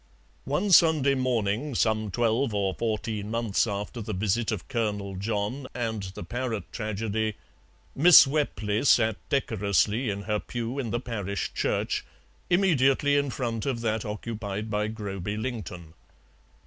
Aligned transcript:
One 0.45 0.71
Sunday 0.71 1.13
morning, 1.13 1.75
some 1.75 2.09
twelve 2.09 2.55
or 2.55 2.73
fourteen 2.73 3.29
months 3.29 3.67
after 3.67 4.01
the 4.01 4.15
visit 4.15 4.51
of 4.51 4.67
Colonel 4.67 5.15
John 5.15 5.67
and 5.75 6.01
the 6.01 6.23
parrot 6.23 6.63
tragedy, 6.73 7.35
Miss 7.95 8.25
Wepley 8.25 8.83
sat 8.83 9.17
decorously 9.29 10.09
in 10.09 10.23
her 10.23 10.39
pew 10.39 10.79
in 10.79 10.89
the 10.89 10.99
parish 10.99 11.53
church, 11.53 12.03
immediately 12.49 13.15
in 13.15 13.29
front 13.29 13.67
of 13.67 13.81
that 13.81 14.03
occupied 14.03 14.71
by 14.71 14.87
Groby 14.87 15.37
Lington. 15.37 15.93